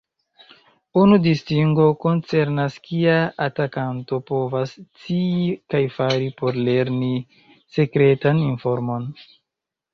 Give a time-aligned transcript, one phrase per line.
[1.01, 3.19] Unu distingo koncernas kia
[3.49, 7.15] atakanto povas scii kaj fari por lerni
[7.79, 9.11] sekretan informon.